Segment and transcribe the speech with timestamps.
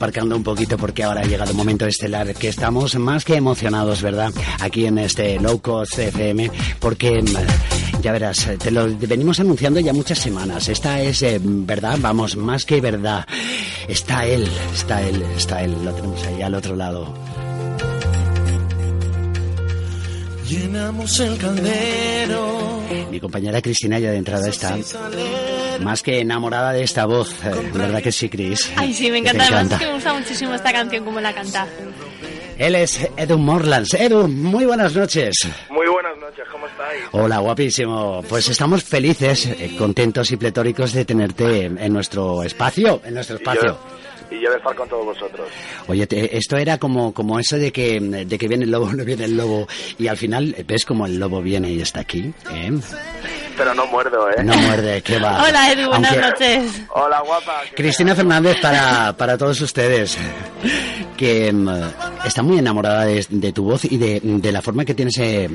[0.00, 4.00] Aparcando un poquito porque ahora ha llegado el momento estelar que estamos más que emocionados,
[4.00, 4.32] ¿verdad?
[4.60, 9.92] Aquí en este Low Cost FM, porque mm, ya verás, te lo venimos anunciando ya
[9.92, 10.68] muchas semanas.
[10.68, 13.26] Esta es eh, verdad, vamos, más que verdad.
[13.88, 17.12] Está él, está él, está él, lo tenemos ahí al otro lado.
[20.48, 22.82] Llenamos el caldero.
[23.10, 24.76] Mi compañera Cristina ya de entrada está
[25.80, 28.72] más que enamorada de esta voz, eh, ¿verdad que sí, Cris?
[28.76, 29.44] Ay, sí, me encanta.
[29.44, 31.66] Además es que me gusta muchísimo esta canción como la canta.
[32.56, 33.94] Él es Edu Morlands.
[33.94, 35.36] Edu, muy buenas noches.
[35.70, 37.02] Muy buenas noches, ¿cómo estáis?
[37.12, 38.22] Hola, guapísimo.
[38.28, 43.78] Pues estamos felices, eh, contentos y pletóricos de tenerte en nuestro espacio, en nuestro espacio.
[44.30, 45.48] Y yo de estar con todos vosotros.
[45.86, 49.04] Oye, te- esto era como, como eso de que, de que viene el lobo, no
[49.04, 49.66] viene el lobo,
[49.98, 52.72] y al final ves como el lobo viene y está aquí, ¿eh?
[53.56, 54.44] Pero no muerdo, ¿eh?
[54.44, 55.42] No muerde, ¿qué va?
[55.48, 56.82] Hola, Edu, buenas Aunque- noches.
[56.90, 57.62] Hola, guapa.
[57.70, 60.16] ¿qué Cristina Fernández para, para todos ustedes,
[61.16, 61.68] que mm,
[62.24, 65.48] está muy enamorada de, de tu voz y de, de la forma que tienes eh,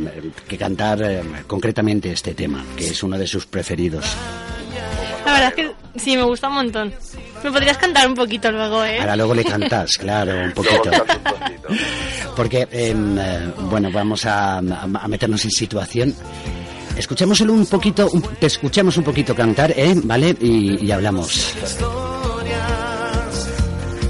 [0.48, 4.06] que cantar eh, concretamente este tema, que es uno de sus preferidos.
[5.26, 6.94] La verdad es que sí, me gusta un montón.
[7.44, 9.00] Me podrías cantar un poquito luego, ¿eh?
[9.00, 10.92] Ahora luego le cantas, claro, un poquito.
[12.36, 16.16] Porque, em, eh, bueno, vamos a, a meternos en situación.
[16.98, 19.94] Escuchémoslo un poquito, un- te escuchemos un poquito cantar, ¿eh?
[20.04, 20.36] ¿Vale?
[20.40, 21.54] Y, y hablamos.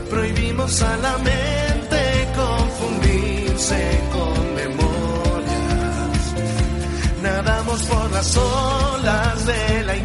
[0.09, 6.33] Prohibimos a la mente confundirse con memorias.
[7.23, 9.95] Nadamos por las olas de la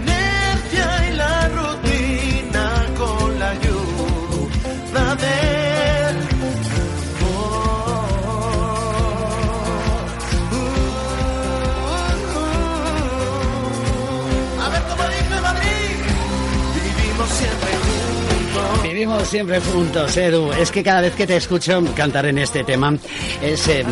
[19.24, 20.52] siempre juntos, Edu.
[20.52, 22.96] Es que cada vez que te escucho cantar en este tema,
[23.42, 23.84] es, eh,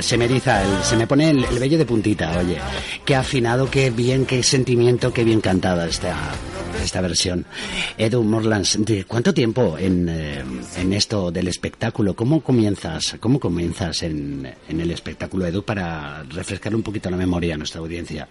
[0.00, 2.58] se me eriza, se me pone el, el vello de puntita, oye.
[3.04, 6.16] Qué afinado, qué bien, qué sentimiento, qué bien cantada esta,
[6.82, 7.46] esta versión.
[7.96, 10.44] Edu Morlands, ¿de cuánto tiempo en, eh,
[10.76, 12.14] en esto del espectáculo?
[12.14, 13.16] ¿Cómo comienzas?
[13.20, 17.80] ¿Cómo comienzas en, en el espectáculo, Edu, para refrescar un poquito la memoria a nuestra
[17.80, 18.28] audiencia?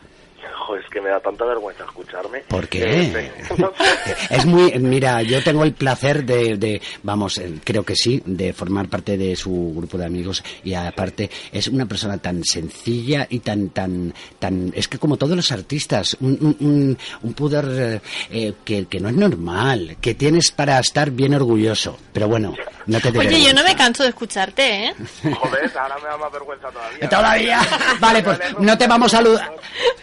[0.79, 2.39] Es que me da tanta vergüenza escucharme.
[2.47, 2.83] ¿Por qué?
[2.83, 3.31] Eh.
[4.29, 8.53] Es muy, mira, yo tengo el placer de, de, vamos, eh, creo que sí, de
[8.53, 13.39] formar parte de su grupo de amigos y aparte es una persona tan sencilla y
[13.39, 18.01] tan, tan, tan, es que como todos los artistas, un, un, un- un pudor eh,
[18.31, 22.53] eh, que, que no es normal, que tienes para estar bien orgulloso, pero bueno,
[22.87, 24.95] no te Oye, yo no me canso de escucharte, ¿eh?
[25.23, 27.09] Joder, ahora me da más vergüenza todavía.
[27.15, 27.59] Todavía.
[27.99, 29.21] Vale, pues no te vamos a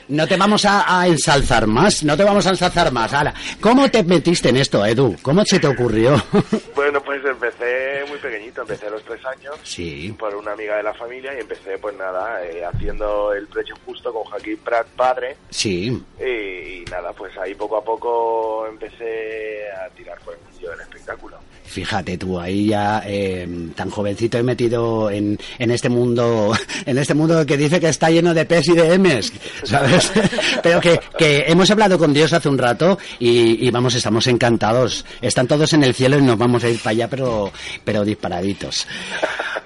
[0.09, 3.13] no te vamos a, a ensalzar más, no te vamos a ensalzar más.
[3.15, 5.17] Ahora, ¿cómo te metiste en esto, Edu?
[5.23, 6.23] ¿Cómo se te ocurrió?
[6.75, 9.55] Bueno, pues empecé muy pequeñito, empecé a los tres años.
[9.63, 10.15] Sí.
[10.19, 14.13] Por una amiga de la familia y empecé, pues nada, eh, haciendo el precio justo
[14.13, 15.37] con Joaquín Prat padre.
[15.51, 16.03] Sí.
[16.19, 20.81] Y, y nada, pues ahí poco a poco empecé a tirar por el mundo del
[20.81, 21.39] espectáculo.
[21.73, 26.53] Fíjate tú, ahí ya eh, tan jovencito he metido en, en este mundo,
[26.85, 29.33] en este mundo que dice que está lleno de P's y de M's,
[29.65, 30.13] ¿sabes?
[30.63, 35.07] Pero que, que hemos hablado con Dios hace un rato y, vamos, estamos encantados.
[35.23, 37.51] Están todos en el cielo y nos vamos a ir para allá, pero,
[37.83, 38.87] pero disparaditos.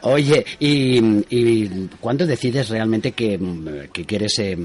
[0.03, 3.37] Oye, ¿y, y cuándo decides realmente que,
[3.93, 4.57] que quieres eh,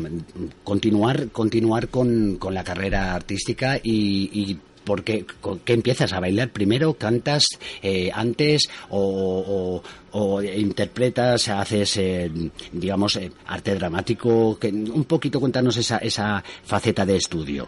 [0.64, 5.26] continuar, continuar con, con la carrera artística y, y por qué,
[5.68, 6.94] empiezas a bailar primero?
[6.96, 7.44] ¿Cantas
[7.82, 9.82] eh, antes o,
[10.14, 12.30] o- o interpretas, haces, eh,
[12.72, 14.58] digamos, eh, arte dramático?
[14.60, 17.68] Que, un poquito cuéntanos esa, esa faceta de estudio.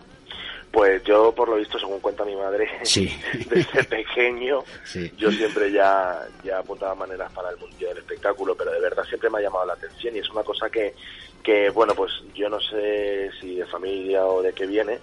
[0.72, 3.08] Pues yo, por lo visto, según cuenta mi madre, Sí.
[3.48, 5.12] desde pequeño, Sí.
[5.18, 9.30] yo siempre ya, ya apuntaba maneras para el mundo del espectáculo, pero de verdad siempre
[9.30, 10.96] me ha llamado la atención y es una cosa que,
[11.44, 14.98] que bueno, pues yo no sé si de familia o de qué viene,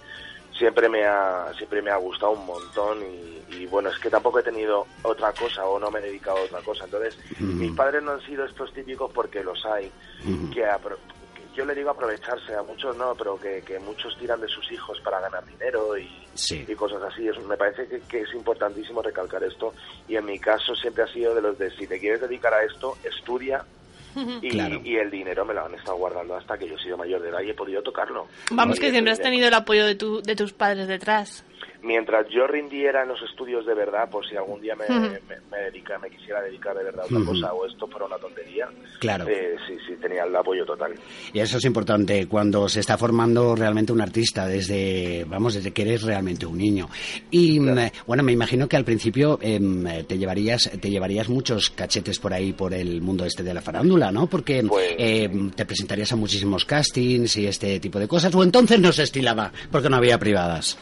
[0.61, 4.37] siempre me ha, siempre me ha gustado un montón y, y, bueno, es que tampoco
[4.39, 6.85] he tenido otra cosa o no me he dedicado a otra cosa.
[6.85, 7.51] Entonces, Ujú.
[7.53, 9.91] mis padres no han sido estos típicos porque los hay,
[10.23, 10.51] Ujú.
[10.51, 10.99] que, apro-
[11.33, 14.71] que yo le digo aprovecharse, a muchos no, pero que, que muchos tiran de sus
[14.71, 16.63] hijos para ganar dinero y, Sí.
[16.67, 17.27] y cosas así.
[17.27, 19.73] Es- me parece que, que es importantísimo recalcar esto
[20.07, 22.63] y en mi caso siempre ha sido de los de si te quieres dedicar a
[22.63, 23.65] esto, estudia
[24.41, 24.81] y, Claro.
[24.83, 27.29] y el dinero me lo han estado guardando hasta que yo he sido mayor de
[27.29, 28.27] edad y he podido tocarlo.
[28.51, 31.43] Vamos, que siempre has tenido el apoyo de, tu, de tus padres detrás.
[31.83, 35.19] Mientras yo rindiera en los estudios de verdad, por si algún día me, me,
[35.51, 38.67] me dedica, me quisiera dedicar de verdad a otra cosa o esto fuera una tontería,
[38.99, 39.25] Claro.
[39.27, 40.93] eh, sí, sí, tenía el apoyo total.
[41.33, 45.81] Y eso es importante cuando se está formando realmente un artista desde, vamos, desde que
[45.81, 46.87] eres realmente un niño.
[47.31, 47.75] Y mm,
[48.05, 52.53] bueno, me imagino que al principio em, te llevarías, te llevarías muchos cachetes por ahí
[52.53, 54.27] por el mundo este de la farándula, ¿no?
[54.27, 58.35] Porque Pues- em, te presentarías a muchísimos castings y este tipo de cosas.
[58.35, 60.77] O entonces no se estilaba porque no había privadas.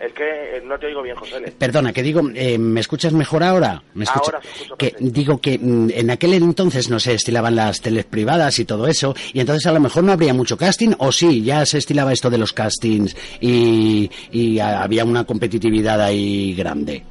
[0.00, 0.24] El que
[0.56, 1.38] eh, no te oigo bien, José.
[1.40, 1.50] Le.
[1.52, 3.82] Perdona, que digo, eh, ¿me escuchas mejor ahora?
[3.92, 7.82] ¿Me escucha- Ahora escucho que digo que mm, en aquel entonces no se estilaban las
[7.82, 11.12] teles privadas y todo eso, y entonces a lo mejor no habría mucho casting, o
[11.12, 17.04] sí, ya se estilaba esto de los castings y, y había una competitividad ahí grande.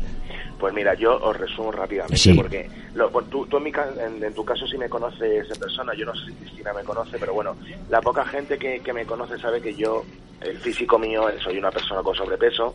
[0.60, 2.34] Pues mira, yo os resumo rápidamente, Sí.
[2.34, 3.72] porque lo- pues tú, tú en, mi
[4.06, 6.84] en- en tu caso sí me conoces en persona, yo no sé si Cristina me
[6.84, 7.56] conoce, pero bueno,
[7.90, 10.04] la poca gente que, que me conoce sabe que yo,
[10.42, 12.74] el físico mío, soy una persona con sobrepeso,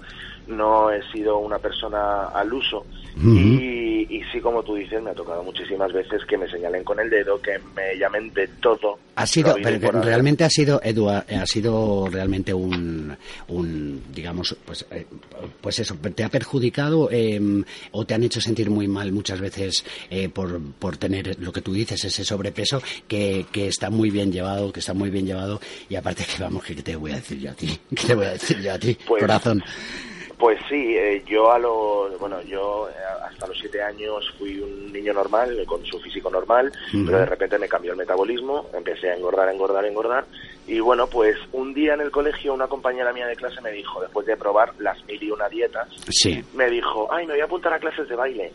[0.48, 5.14] no he sido una persona al uso, y, y sí, como tú dices, me ha
[5.14, 8.98] tocado muchísimas veces que me señalen con el dedo, que me llamen de todo.
[9.16, 13.16] Ha sido, pero realmente ha sido, Edu, ha ha sido realmente un,
[13.48, 15.06] un digamos, pues, eh,
[15.60, 17.40] pues eso, te ha perjudicado eh,
[17.92, 21.60] o te han hecho sentir muy mal muchas veces eh, por, por tener lo que
[21.60, 25.60] tú dices, ese sobrepeso que, que está muy bien llevado, que está muy bien llevado.
[25.88, 28.26] Y aparte que vamos, que te voy a decir yo a ti, que te voy
[28.26, 29.62] a decir yo a ti, Pues- corazón.
[30.36, 32.92] Pues sí, eh, yo a los, bueno, yo eh,
[33.24, 37.24] hasta los siete años fui un niño normal, eh, con su físico normal, pero de
[37.26, 40.26] repente me cambió el metabolismo, empecé a engordar, engordar, engordar,
[40.66, 44.00] y bueno, pues un día en el colegio una compañera mía de clase me dijo,
[44.02, 47.44] después de probar las mil y una dietas, Sí, me dijo, ay, me voy a
[47.44, 48.52] apuntar a clases de baile.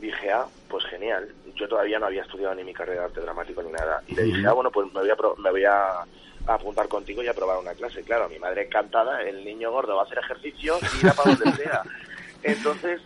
[0.00, 1.28] Dije, ah, pues genial.
[1.54, 4.02] Yo todavía no había estudiado ni mi carrera de arte dramático ni nada.
[4.08, 6.00] Y le dije, ah, bueno, pues me voy a, pro- me voy a,
[6.46, 8.02] apuntar contigo y a probar una clase.
[8.02, 11.52] Claro, mi madre encantada, el niño gordo va a hacer ejercicio y irá para donde
[11.52, 11.82] sea.
[12.42, 13.02] Entonces,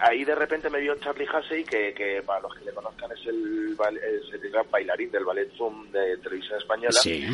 [0.00, 3.24] ahí de repente me vio Charlie Hussey, que, que para los que le conozcan es
[3.26, 6.98] el, es el bailarín del ballet Zoom de televisión española.
[7.00, 7.26] sí.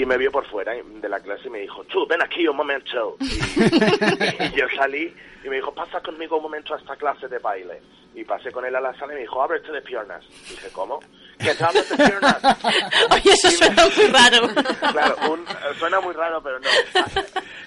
[0.00, 2.56] Y me vio por fuera de la clase y me dijo, tú, ven aquí un
[2.56, 3.18] momento.
[3.20, 5.14] Y, y yo salí
[5.44, 7.82] y me dijo, pasa conmigo un momento a esta clase de baile.
[8.14, 10.24] Y pasé con él a la sala y me dijo, ábrete de piernas.
[10.48, 11.00] Dije, ¿cómo?
[11.40, 12.36] ¿Que de piernas?
[13.10, 14.48] Oye, eso suena muy raro.
[14.92, 15.44] Claro, un-
[15.78, 16.68] suena muy raro, pero no.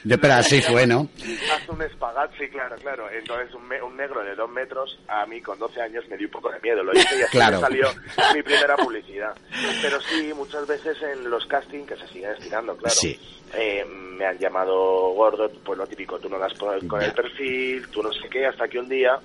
[0.03, 1.07] De, pero así fue, ¿no?
[1.53, 3.09] Hace un espagat, sí, claro, claro.
[3.09, 6.27] Entonces un, me- un negro de dos metros, a mí con 12 años me dio
[6.27, 6.83] un poco de miedo.
[6.83, 7.57] Lo hice y así Claro.
[7.57, 7.87] me salió
[8.33, 9.33] mi primera publicidad.
[9.81, 12.93] Pero sí, muchas veces en los castings, que se siguen estirando, claro.
[12.95, 13.19] Sí.
[13.53, 14.75] eh, me han llamado
[15.13, 18.67] gordo, pues lo típico, tú no das con el perfil, tú no sé qué, hasta
[18.67, 19.19] que un día,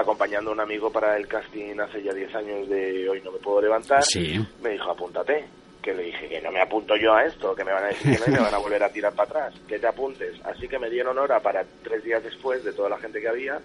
[0.00, 3.38] acompañando a un amigo para el casting hace ya 10 años de Hoy no me
[3.38, 4.38] puedo levantar, Sí.
[4.62, 5.44] me dijo, apúntate.
[5.82, 8.12] Que le dije que no me apunto yo a esto, que me van a decir
[8.12, 10.36] que no y me van a volver a tirar para atrás, que te apuntes.
[10.44, 13.60] Así que me dieron hora para tres días después de toda la gente que había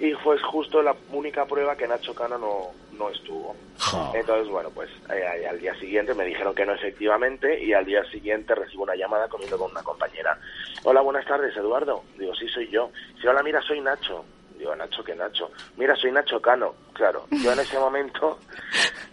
[0.00, 3.54] y fue justo la única prueba que Nacho Cano no, no estuvo.
[3.78, 4.12] Jo.
[4.14, 8.02] Entonces, bueno, pues eh, al día siguiente me dijeron que no efectivamente y al día
[8.10, 10.38] siguiente recibo una llamada comiendo con una compañera.
[10.84, 12.02] Hola, buenas tardes, Eduardo.
[12.16, 12.90] Digo, sí, soy yo.
[13.14, 14.24] Dice, hola, mira, soy Nacho.
[14.62, 15.50] Digo, Nacho, ¿qué Nacho?
[15.76, 16.72] Mira, soy Nacho Cano.
[16.92, 18.38] Claro, yo en ese momento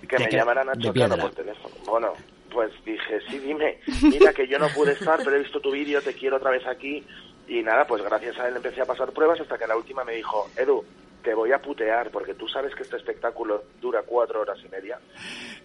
[0.07, 0.93] que me que- llamara Nacho.
[0.93, 1.73] Cano por teléfono.
[1.87, 2.13] Bueno,
[2.51, 6.03] pues dije, sí, dime, mira que yo no pude estar, pero he visto tu vídeo,
[6.03, 7.03] te quiero otra vez aquí.
[7.47, 10.13] Y nada, pues gracias a él empecé a pasar pruebas hasta que la última me
[10.13, 10.85] dijo, Edu,
[11.23, 14.99] te voy a putear porque tú sabes que este espectáculo dura cuatro horas y media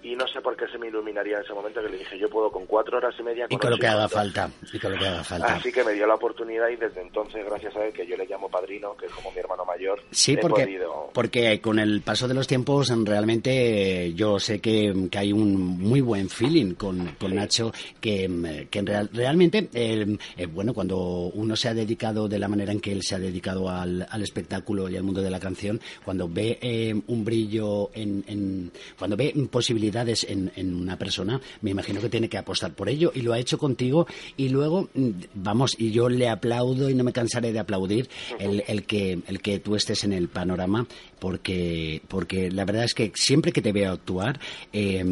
[0.02, 2.28] y no sé por qué se me iluminaría en ese momento que le dije yo
[2.28, 4.12] puedo con cuatro horas y media Y con lo que haga minutos".
[4.18, 5.54] falta, y con lo que haga falta.
[5.56, 8.26] Así que me dio la oportunidad y desde entonces, gracias a él, que yo le
[8.26, 11.10] llamo padrino, que es como mi hermano mayor, Sí, he porque, podido...
[11.14, 16.00] porque con el paso de los tiempos realmente yo sé que, que hay un muy
[16.00, 21.68] buen feeling con, con Nacho, que, que real- realmente, eh, eh, bueno, cuando uno se
[21.68, 24.96] ha dedicado de la manera en que él se ha dedicado al, al espectáculo y
[24.96, 30.24] al mundo de la canción, cuando ve eh, un brillo, en, en- cuando ve posibilidades
[30.28, 33.38] en, en una persona, me imagino que tiene que apostar por ello y lo ha
[33.38, 37.60] hecho contigo y luego, mm, vamos, y yo le aplaudo y no me cansaré de
[37.60, 38.08] aplaudir
[38.40, 40.86] el, el que, el que tú estés en el panorama
[41.24, 44.38] porque, porque la verdad es que siempre que te veo actuar
[44.74, 45.02] eh,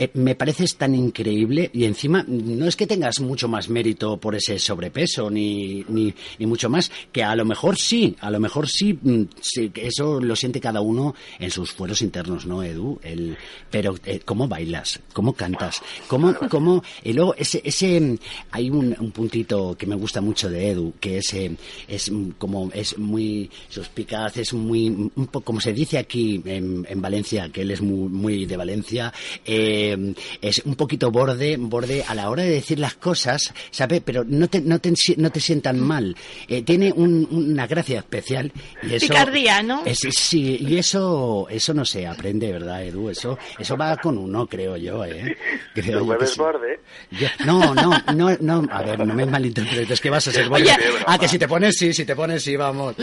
[0.00, 4.34] eh, me pareces tan increíble y encima no es que tengas mucho más mérito por
[4.34, 6.14] ese sobrepeso ni, ni,
[6.46, 10.34] mucho más, que a lo mejor sí, a lo mejor sí, mm, sí, eso lo
[10.36, 12.98] siente cada uno en sus fueros internos, ¿no, Edu?
[13.02, 13.36] El,
[13.70, 18.18] pero eh, cómo bailas, cómo cantas, cómo, cómo y luego ese, ese
[18.50, 21.54] hay un, un puntito que me gusta mucho de Edu, que es, eh,
[21.88, 27.48] es como es muy suspicaz, es muy un como se dice aquí en, en Valencia,
[27.52, 29.12] que él es muy, muy de Valencia,
[29.44, 34.00] eh, es un poquito borde, borde a la hora de decir las cosas, ¿sabe?
[34.00, 36.16] Pero no te, no te, no te sientan mal.
[36.48, 39.82] Eh, tiene un- una gracia especial y eso Picardía, ¿no?
[39.84, 43.10] es- sí, y eso, eso no se aprende, ¿verdad, Edu?
[43.10, 45.36] Eso, eso va con uno, creo yo, ¿eh?
[45.74, 46.38] Creo ¿Tú yo que mueves sí.
[46.38, 46.80] borde?
[47.12, 50.64] Yo- no, no, no, no, a ver, no me malinterpretes, que vas a ser bueno.
[50.66, 50.74] Oye.
[51.06, 52.94] Ah, que si te pones sí, si te pones sí, vamos.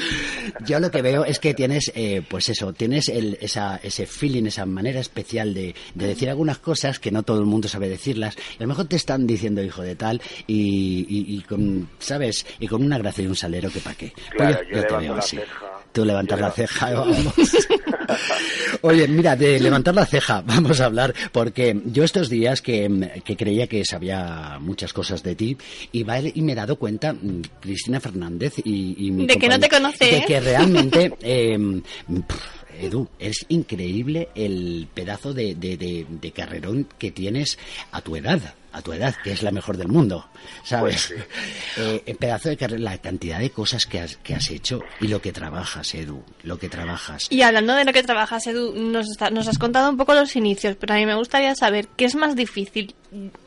[0.66, 4.46] Yo lo que veo es que tienes, eh, pues eso, tienes el, esa, ese feeling,
[4.46, 8.36] esa manera especial de, de decir algunas cosas que no todo el mundo sabe decirlas.
[8.54, 12.46] Y a lo mejor te están diciendo hijo de tal y, y, y con, ¿sabes?
[12.60, 14.14] Y con una gracia y un salero que pa' qué.
[14.38, 15.38] Pues yo te veo así.
[15.38, 15.56] ceja.
[15.92, 17.34] Tú levantas Yo la ceja, vamos.
[18.82, 23.22] Oye, mira, de levantar la ceja, vamos a hablar, porque yo estos días que, mm,
[23.24, 25.58] que creía que sabía muchas cosas de ti,
[25.92, 29.50] y, va y me he dado cuenta, mm, Cristina Fernández y, y mi De que
[29.50, 30.26] no te conoce, de ¿eh?
[30.28, 31.82] que realmente, eh,
[32.80, 37.58] Edu, es increíble el pedazo de, de- de- de carrerón que tienes
[37.92, 38.40] a tu edad,
[38.72, 40.28] a tu edad, que es la mejor del mundo,
[40.64, 41.08] ¿sabes?
[41.14, 41.26] Pues
[41.78, 45.08] Eh, el pedazo de carrera, la cantidad de cosas que has, que has hecho y
[45.08, 47.28] lo que trabajas, Edu, lo que trabajas.
[47.30, 50.36] Y hablando de lo que trabajas, Edu, nos, está- nos has contado un poco los
[50.36, 52.94] inicios, pero a mí me gustaría saber qué es más difícil,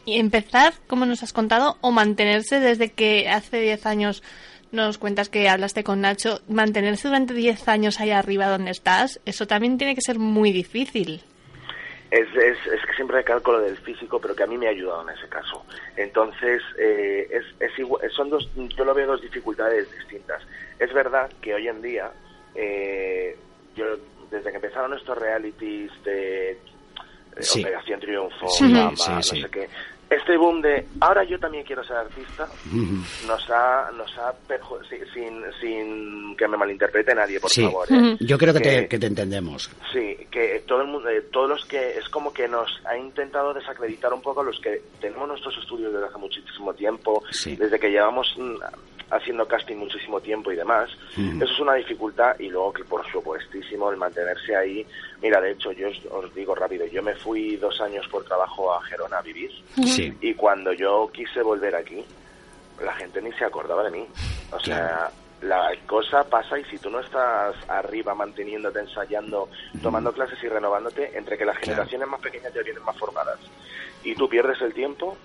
[0.07, 4.23] empezar, como nos has contado, o mantenerse desde que hace 10 años
[4.73, 9.47] nos cuentas que hablaste con Nacho, mantenerse durante 10 años ahí arriba donde estás, eso
[9.47, 11.23] también tiene que ser muy difícil.
[12.11, 14.71] Es, es, es que siempre recalco lo del físico, pero que a mí me ha
[14.71, 15.65] ayudado en ese caso.
[15.97, 20.43] Entonces, eh, es, es igual, son dos, yo lo veo dos dificultades distintas.
[20.79, 22.11] Es verdad que hoy en día,
[22.57, 23.37] eh,
[23.77, 23.85] yo
[24.31, 26.59] desde que empezaron estos realities de,
[27.39, 27.61] Sí.
[27.61, 29.41] Operación Triunfo, Sí, Fama, sí, no sí.
[29.43, 29.69] sé qué,
[30.11, 32.49] este boom de ahora yo también quiero ser artista
[33.27, 34.35] nos ha nos ha
[35.15, 38.17] sin, sin que me malinterprete nadie por Sí, favor ¿eh?
[38.21, 39.71] yo creo que te, Que- que te entendemos.
[39.93, 43.55] Sí, que todo el mundo, eh, todos los que es como que nos ha intentado
[43.55, 47.55] desacreditar un poco a los que tenemos nuestros estudios desde hace muchísimo tiempo, Sí.
[47.57, 48.57] desde que llevamos mm,
[49.11, 50.91] haciendo casting muchísimo tiempo y demás.
[51.17, 54.87] Eso es una dificultad y luego que por supuestísimo el mantenerse ahí.
[55.23, 58.73] Mira, de hecho yo os, os digo rápido, yo me fui dos años por trabajo
[58.73, 59.51] a Gerona a vivir
[59.85, 60.13] Sí.
[60.21, 62.05] y cuando yo quise volver aquí,
[62.85, 64.07] la gente ni se acordaba de mí.
[64.53, 65.11] O sea,
[65.43, 69.49] la cosa pasa y si tú no estás arriba manteniéndote, ensayando,
[69.83, 73.39] tomando clases y renovándote, entre que las generaciones más pequeñas ya vienen más formadas
[74.03, 75.17] y tú pierdes el tiempo,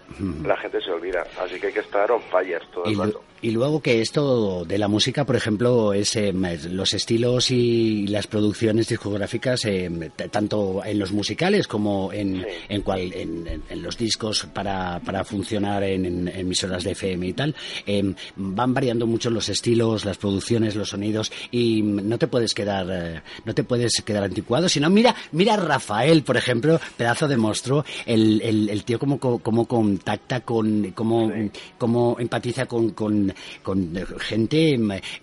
[0.44, 1.26] la gente se olvida.
[1.42, 3.22] Así que hay que estar on fire todo Y, el rato.
[3.42, 6.34] y luego que esto de la música, por ejemplo, es eh,
[6.70, 9.90] los estilos y las producciones discográficas, eh,
[10.30, 12.48] tanto en los musicales como en, Sí.
[12.68, 17.34] en, cual- en- en- los discos para, para funcionar en, en emisoras de FM y
[17.34, 17.56] tal,
[17.86, 22.88] eh, van variando mucho los estilos, las producciones, los sonidos y no te puedes quedar,
[22.92, 27.38] eh, no te puedes quedar anticuado, sino mira, mira a Rafael, por ejemplo, pedazo de
[27.38, 31.32] monstruo, el, el, el tío como, como contacta con, cómo,
[31.78, 33.34] cómo empatiza con, con,
[33.64, 34.78] con gente,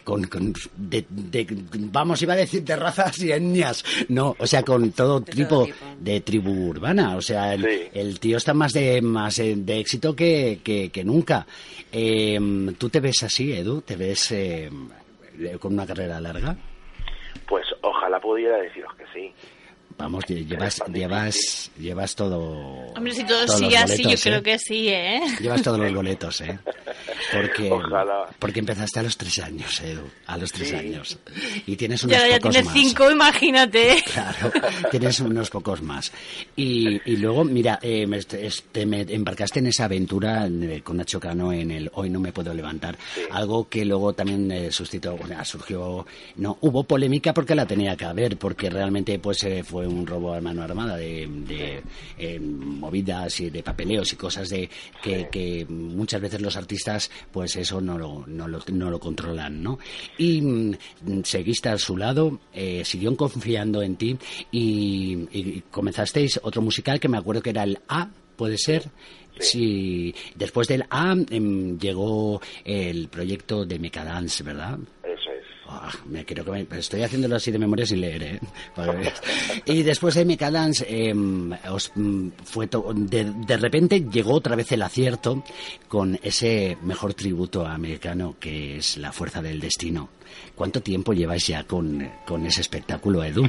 [0.04, 1.46] con, con de, de-
[1.90, 5.68] vamos, iba a decir de razas y etnias, no, o sea, con todo tipo tipo.
[6.00, 7.68] de tribu urbana, o sea, el, Sí.
[7.94, 11.46] el tío está más de más eh, de éxito que, que, que nunca.
[11.92, 12.38] Eh,
[12.78, 13.82] ¿Tú te ves así, Edu?
[13.82, 14.70] ¿Te ves eh,
[15.60, 16.56] con una carrera larga?
[17.48, 19.34] Pues ojalá pudiera deciros que sí.
[20.02, 22.40] Vamos, lle- llevas, llevas, llevas todo.
[22.96, 24.42] Hombre, si todo sigue así, yo creo ¿eh?
[24.42, 25.20] que sí, ¿eh?
[25.40, 26.58] Llevas todos los boletos, ¿eh?
[27.32, 28.26] Porque, Ojalá.
[28.40, 30.74] porque empezaste a los tres años, Edu, a los tres Sí.
[30.74, 31.18] años.
[31.66, 32.74] Y tienes unos Ya, ya pocos tiene más.
[32.74, 34.02] cinco, imagínate.
[34.12, 34.52] Claro,
[34.90, 36.12] tienes unos pocos más.
[36.56, 40.48] Y, y luego, mira, eh, me, este, me embarcaste en esa aventura
[40.82, 42.98] con Nacho Cano en el Hoy no me puedo levantar.
[43.30, 46.04] Algo que luego también eh, suscitó, bueno, surgió,
[46.36, 50.34] no, hubo polémica porque la tenía que haber, porque realmente pues eh, fue un robo
[50.34, 51.82] a mano armada de, de,
[52.18, 54.68] eh, movidas y de papeleos y cosas de
[55.02, 59.62] que, que muchas veces los artistas pues eso no lo, no lo, no lo controlan,
[59.62, 59.78] ¿no?
[60.18, 60.74] Y mm,
[61.24, 64.16] seguiste a su lado, eh, siguió confiando en ti
[64.50, 68.90] y, y comenzasteis otro musical que me acuerdo que era el A, ¿puede ser?
[69.38, 70.14] Sí.
[70.34, 74.78] Después del A em, llegó el proyecto de Mecadance, ¿verdad?
[75.74, 78.40] Ah, me creo que me- estoy haciéndolo así de memoria sin leer, ¿eh?
[78.74, 79.12] Pues,
[79.64, 81.14] y después de Mecadance, eh,
[81.70, 85.42] os, mm, fue to- de, de repente llegó otra vez el acierto
[85.88, 90.08] con ese mejor tributo a Mecano que es La Fuerza del Destino.
[90.54, 93.48] ¿Cuánto tiempo lleváis ya con, con ese espectáculo, Edu?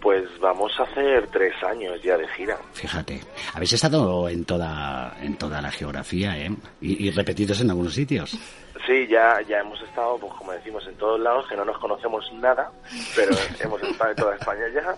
[0.00, 2.56] Pues vamos a hacer tres años ya de gira.
[2.72, 3.20] Fíjate,
[3.52, 6.50] habéis estado en toda, en toda la geografía, ¿eh?
[6.80, 8.38] Y, y repetidos en algunos sitios.
[8.86, 12.24] Sí, ya, ya hemos estado, pues como decimos, en todos lados, que no nos conocemos
[12.34, 12.70] nada,
[13.14, 13.30] pero
[13.60, 14.96] hemos estado en toda España ya.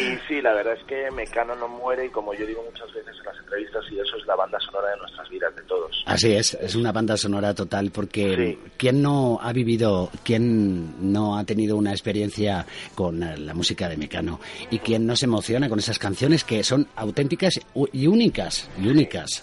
[0.00, 3.14] Y sí, la verdad es que Mecano no muere y como yo digo muchas veces
[3.18, 6.04] en las entrevistas, y eso es la banda sonora de nuestras vidas, de todos.
[6.06, 8.58] Así es, es una banda sonora total porque Sí.
[8.76, 13.96] ¿quién no ha vivido, quién no ha tenido una experiencia con eh, la música de
[13.96, 14.40] Mecano
[14.70, 17.54] y quién no se emociona con esas canciones que son auténticas
[17.92, 19.42] y únicas, y únicas.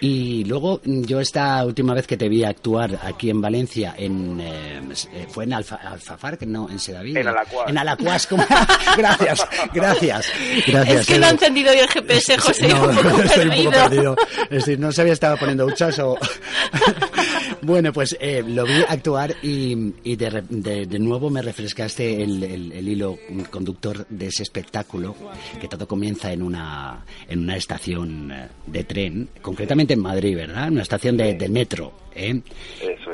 [0.00, 4.80] Y luego yo esta última vez que te vi actuar aquí en Valencia, en, eh,
[5.12, 7.16] eh, fue en Alfa, Alfafar, que no, en Sedaví.
[7.16, 7.68] En Alacuas.
[7.68, 8.44] En Alacuas, como-
[8.96, 10.32] gracias, gracias,
[10.66, 11.00] gracias.
[11.00, 11.34] Es que no ha Edu.
[11.36, 12.68] encendido yo el GPS, José.
[12.68, 13.70] No, un poco estoy un poco perdido.
[13.70, 14.16] perdido.
[14.44, 16.16] Es decir, no sabía si estaba poniendo huchas o...
[17.62, 22.22] bueno, pues eh, lo vi actuar y, y de, re- de- de nuevo me refrescaste
[22.22, 23.18] el, el- el hilo
[23.50, 25.14] conductor de ese espectáculo,
[25.60, 30.68] que todo comienza en una, en una estación eh, de tren, concretamente en Madrid, ¿verdad?
[30.70, 32.40] Una estación de, de metro, ¿eh?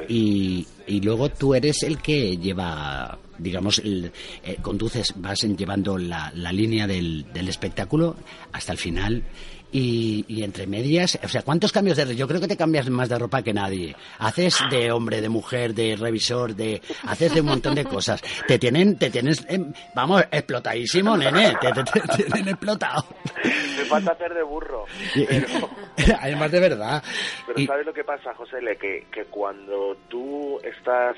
[0.08, 4.12] Y, y luego tú eres el que lleva, digamos, el-
[4.44, 8.16] eh, conduces, vas llevando la, la línea del, del espectáculo
[8.52, 9.22] hasta el final.
[9.72, 13.08] Y, y entre medias, o sea, ¿cuántos cambios de Yo creo que te cambias más
[13.08, 13.94] de ropa que nadie.
[14.18, 18.20] Haces de hombre, de mujer, de revisor, de haces de un montón de cosas.
[18.48, 21.54] Te tienen, te tienes, em, vamos, explotadísimo, nene.
[21.60, 23.04] Te, te- te tienen explotado.
[23.44, 24.86] Me falta hacer de burro.
[25.14, 25.70] Pero,
[26.20, 27.02] Además de verdad.
[27.46, 28.60] pero Y- ¿sabes lo que pasa, José?
[28.60, 28.76] Le?
[28.76, 31.16] Que, que cuando tú estás,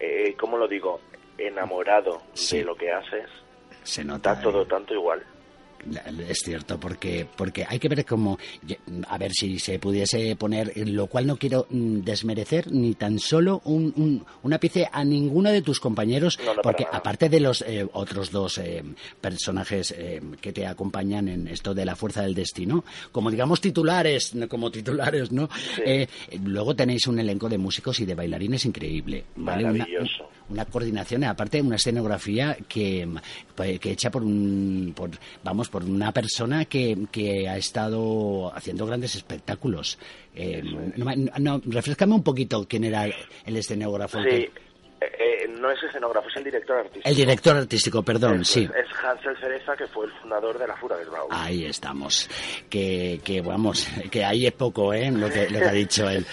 [0.00, 1.00] eh, ¿cómo lo digo?
[1.36, 2.58] Enamorado Sí.
[2.58, 3.28] de lo que haces,
[3.82, 4.40] se nota.
[4.40, 4.66] todo ¿eh?
[4.70, 5.22] tanto igual.
[6.28, 8.38] Es cierto, porque, porque hay que ver cómo,
[9.08, 13.60] a ver si se pudiese poner, lo cual no quiero mm, desmerecer ni tan solo
[13.64, 17.40] un, un, un ápice a ninguno de tus compañeros, No, no, para porque aparte de
[17.40, 18.82] los eh, otros dos eh,
[19.20, 24.32] personajes eh, que te acompañan en esto de la fuerza del destino, como digamos titulares,
[24.48, 25.48] como titulares, ¿no?
[26.44, 29.64] Luego tenéis un elenco de músicos y de bailarines increíble, ¿vale?
[29.64, 29.86] Una-.
[30.48, 33.08] Una coordinación, aparte una escenografía que,
[33.54, 35.10] pues, que hecha por un, por,
[35.42, 39.98] vamos, por una persona que, que ha estado haciendo grandes espectáculos.
[40.34, 40.62] Eh,
[40.96, 43.06] no, no, refrescame un poquito quién era
[43.46, 44.18] el escenógrafo.
[44.22, 44.50] Sí, que-
[45.00, 45.33] eh,
[45.64, 47.08] no es escenógrafo, es el director artístico.
[47.08, 48.64] el director artístico, perdón, sí.
[48.64, 51.28] Es, es Hansel Cereza, que fue el fundador de la Fura del Baúl.
[51.30, 52.28] Ahí estamos.
[52.68, 55.10] Que, que vamos, que ahí es poco, ¿eh?
[55.10, 56.26] Lo que, lo que ha dicho él.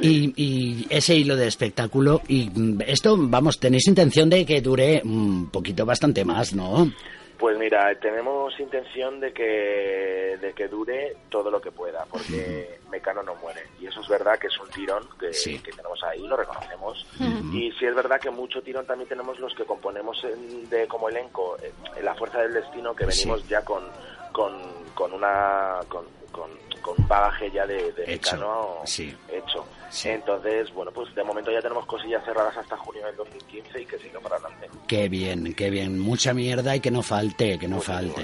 [0.00, 5.02] Y, y ese hilo de espectáculo, y mm, esto, vamos, tenéis intención de que dure
[5.04, 6.90] un poquito bastante más, ¿no?
[7.38, 13.22] Pues mira, tenemos intención de que, de que dure todo lo que pueda, porque Mecano
[13.22, 13.62] no muere.
[13.80, 15.58] Y eso es verdad que es un tirón que, Sí.
[15.60, 17.06] que tenemos ahí, lo reconocemos.
[17.52, 21.08] Y sí es verdad que mucho tirón también tenemos los que componemos en- de como
[21.08, 23.84] elenco eh, en La Fuerza del Destino, que venimos ya con,
[24.32, 24.60] con,
[24.94, 25.78] con una...
[25.88, 26.50] Con, con,
[26.82, 29.16] con un bagaje ya de, de Hecho, Mecano sí.
[29.28, 29.64] hecho.
[29.90, 30.08] Sí.
[30.10, 33.98] Entonces, bueno, pues de momento ya tenemos cosillas cerradas hasta junio del 2015 y que
[33.98, 34.68] siga para adelante.
[34.86, 35.98] Qué bien, qué bien.
[35.98, 38.22] Mucha mierda y que no falte, que no falte.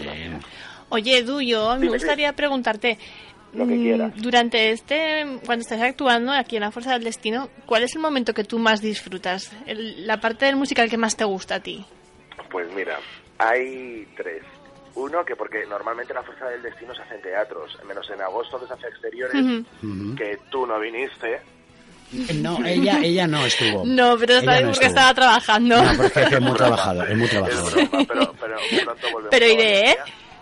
[0.90, 2.98] Oye, Edu, yo me gustaría preguntarte,
[3.55, 4.12] Lo que mm, quieras.
[4.16, 8.35] durante este, cuando estás actuando aquí en La Fuerza del Destino, ¿cuál es el momento
[8.35, 9.50] que tú más disfrutas?
[9.66, 11.85] El- la parte del musical que más te gusta a ti.
[12.50, 12.98] Pues mira,
[13.38, 14.42] hay tres.
[14.96, 18.61] Uno, que porque normalmente la Fuerza del Destino se hace en teatros, menos en agosto
[18.61, 19.64] que se hace exteriores,
[20.16, 21.40] que tú no viniste.
[22.37, 23.83] No, ella, ella no estuvo.
[23.87, 24.88] No, pero sabes no porque estuvo.
[24.88, 25.83] estaba trabajando.
[25.83, 27.72] No, porque es muy trabajador, es muy Es trabajador.
[27.88, 29.96] broma, pero, pero pronto volvemos Pero a iré, ¿eh?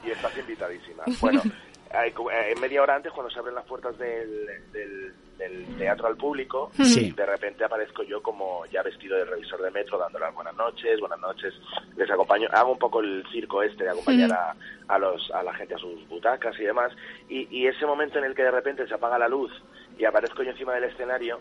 [0.07, 1.05] Y estás invitadísima.
[1.21, 1.43] Bueno,
[1.93, 5.15] hay eh, media hora antes, cuando se abren las puertas del, del,
[5.49, 7.11] del teatro al público, Sí.
[7.13, 11.01] de repente aparezco yo como ya vestido de revisor de metro, dando las buenas noches,
[11.01, 11.53] buenas noches,
[11.97, 14.57] les acompaño, hago un poco el circo este de acompañar a,
[14.89, 16.93] a, los, a la gente a sus butacas y demás,
[17.29, 19.51] y, y ese momento en el que de repente se apaga la luz
[19.99, 21.39] y aparezco yo encima del escenario,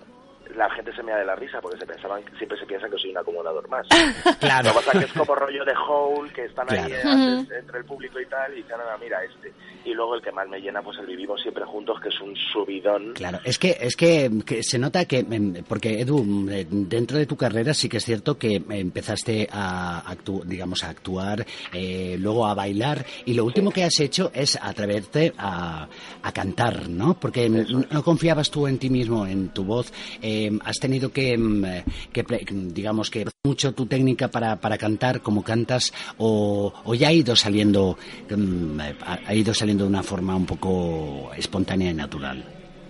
[0.56, 2.98] la gente se me da de la risa porque se pensaban, siempre se piensa que
[2.98, 3.88] soy un acomodador más.
[4.40, 4.70] Claro.
[4.70, 6.94] Lo que pasa es que es como rollo de Hole, que están ahí Claro.
[6.96, 7.02] eh,
[7.38, 9.54] antes entre el público y tal, y dicen, "Ah, mira este.
[9.86, 12.36] Y luego el que más me llena, pues el Vivimos Siempre Juntos, que es un
[12.52, 13.14] subidón.
[13.14, 17.26] Claro, es que es que, que se nota que em, porque Edu eh, dentro de
[17.26, 22.46] tu carrera sí que es cierto que empezaste a actu- digamos a actuar, eh, luego
[22.48, 25.88] a bailar y lo último que has hecho es atreverte a,
[26.24, 27.16] a cantar, ¿no?
[27.20, 29.92] Porque no confiabas tú en ti mismo, en tu voz.
[30.22, 35.22] Eh, eh, has tenido que, eh, que digamos, que mucho tu técnica para, para cantar,
[35.22, 37.98] como cantas, o, o ya ha ido saliendo,
[38.30, 42.44] eh, ha ido saliendo de una forma un poco espontánea y natural.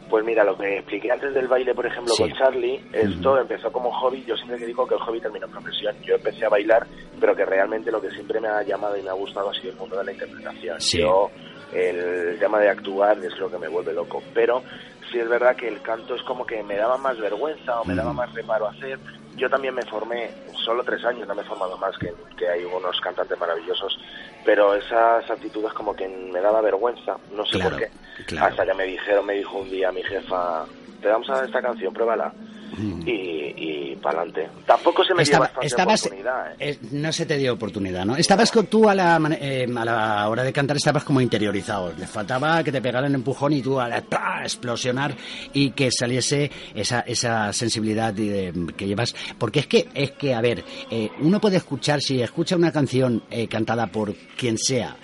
[0.10, 2.24] Pues mira, lo que expliqué antes del baile, por ejemplo, Sí.
[2.24, 4.22] con Charlie, esto empezó como hobby.
[4.28, 5.96] Yo siempre que digo que el hobby terminó en profesión.
[6.06, 6.86] Yo empecé a bailar,
[7.18, 9.72] pero que realmente lo que siempre me ha llamado y me ha gustado ha sido
[9.72, 10.82] el mundo de la interpretación.
[10.82, 10.98] Sí.
[11.00, 11.30] Yo,
[11.74, 14.22] el tema de actuar es lo que me vuelve loco.
[14.34, 14.64] Pero
[15.12, 17.96] sí es verdad que el canto es como que me daba más vergüenza o me
[17.96, 19.00] daba más reparo hacer.
[19.38, 20.30] Yo también me formé,
[20.66, 23.98] solo tres años, no me he formado más, que, que hay unos cantantes maravillosos,
[24.46, 27.90] pero esas actitudes como que me daba vergüenza, no sé Claro, por qué.
[28.26, 28.48] claro.
[28.48, 30.66] Hasta que me dijeron, me dijo un día mi jefa,
[31.02, 32.34] te vamos a dar esta canción, pruébala.
[33.06, 34.50] Y, y para adelante.
[34.66, 36.52] Tampoco se me dio Estaba- estabas, oportunidad.
[36.54, 36.56] ¿eh?
[36.60, 38.16] eh, no se te dio oportunidad, ¿no?
[38.16, 41.94] Estabas con, tú a la, eh, a la hora de cantar, estabas como interiorizado.
[41.98, 43.90] Le faltaba que te pegaran empujón y tú a
[44.44, 45.16] explosionar
[45.54, 49.14] y que saliese esa, esa sensibilidad de- que llevas.
[49.38, 53.24] Porque es que, es que a ver, eh, uno puede escuchar, si escucha una canción
[53.30, 54.96] eh, cantada por quien sea,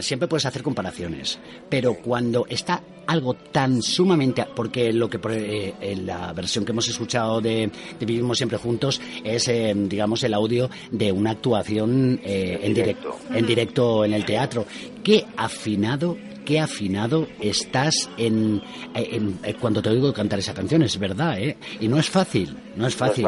[0.00, 1.38] siempre puedes hacer comparaciones.
[1.68, 6.88] Pero cuando está algo tan sumamente porque lo que eh, en la versión que hemos
[6.88, 12.60] escuchado de, de Vivimos siempre juntos es eh, digamos el audio de una actuación eh,
[12.62, 14.66] en directo en directo en el teatro
[15.02, 16.16] qué afinado
[16.48, 18.62] qué afinado estás en,
[18.94, 22.08] eh, en- eh, cuando te oigo cantar esa canción es verdad eh y no es
[22.08, 23.26] fácil no es fácil,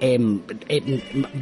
[0.00, 0.40] em,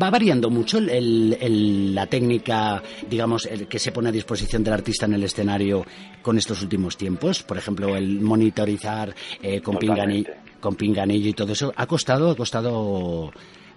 [0.03, 4.63] va variando mucho el- el- el- la técnica, digamos, el que se pone a disposición
[4.65, 5.87] del artista en el escenario
[6.21, 7.43] con estos últimos tiempos.
[7.45, 11.73] Por ejemplo, el monitorizar eh, con, pinganillo, con pinganillo y todo eso.
[11.77, 13.31] ¿Ha costado, ha costado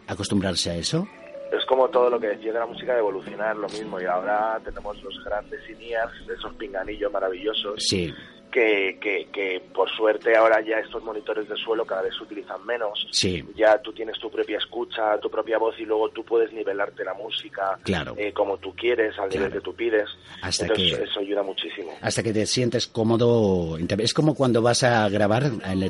[0.08, 1.08] acostumbrarse a eso?
[1.52, 4.00] Es como todo lo que decía de la música de evolucionar, lo mismo.
[4.02, 8.14] Y ahora tenemos los grandes INIAS, esos pinganillos maravillosos, Sí,
[8.52, 12.66] que, que, que por suerte ahora ya estos monitores de suelo cada vez se utilizan
[12.66, 13.08] menos.
[13.12, 13.44] sí.
[13.56, 17.14] Ya tú tienes tu propia escucha, tu propia voz y luego tú puedes nivelarte la
[17.14, 18.16] música Claro.
[18.18, 19.54] eh, como tú quieres, al nivel Claro.
[19.54, 20.10] que tú pides.
[20.42, 21.92] Hasta Entonces que- eso ayuda muchísimo.
[22.02, 23.78] hasta que te sientes cómodo.
[23.78, 25.44] Es como cuando vas a grabar,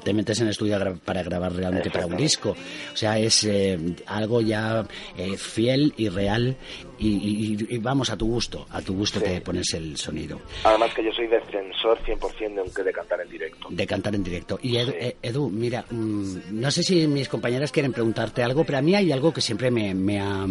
[0.04, 2.52] te metes en el estudio para grabar realmente para un disco.
[2.93, 4.86] O sea, es eh, algo ya
[5.17, 6.56] eh, fiel y real
[6.99, 10.93] y, y- y vamos a tu gusto, a tu gusto te pones el sonido Además
[10.93, 13.67] que yo soy defensor 100% de, de cantar en directo.
[13.69, 14.60] de cantar en directo.
[14.62, 14.97] Y Edu, Sí.
[14.99, 18.95] eh, Edu, mira, mm, no sé si mis compañeras quieren preguntarte algo, pero a mí
[18.95, 20.45] hay algo que siempre me, me ha,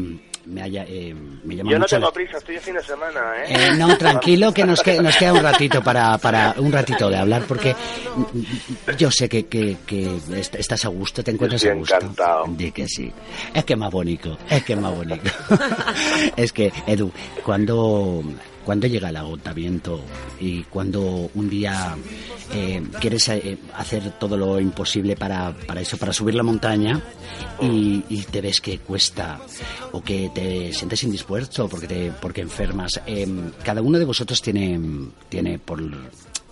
[0.46, 3.20] me haya, eh, me llama Yo no tengo la- prisa, estoy de fin de semana,
[3.42, 3.46] ¿eh?
[3.48, 7.16] Eh, no, tranquilo, que nos, que nos queda un ratito para, para un ratito de
[7.16, 7.74] hablar, porque
[8.96, 11.94] yo sé que, que, que est- estás a gusto, te encuentras Estoy a gusto.
[11.96, 12.44] encantado.
[12.48, 13.12] Di que sí.
[13.52, 15.30] Es que es más bonito, es que es más bonito.
[16.36, 17.10] es que, Edu,
[17.44, 18.22] cuando,
[18.66, 20.00] cuando llega el agotamiento
[20.40, 21.96] y cuando un día
[22.52, 27.00] eh, quieres eh, hacer todo lo imposible para, para eso, para subir la montaña
[27.60, 29.38] y, te ves que cuesta
[29.92, 33.00] o que te sientes indispuesto porque te, porque enfermas.
[33.06, 33.24] eh,
[33.62, 34.80] cada uno de vosotros tiene,
[35.28, 35.80] tiene por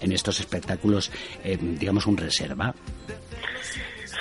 [0.04, 1.10] en estos espectáculos,
[1.42, 2.74] eh, digamos, un reserva.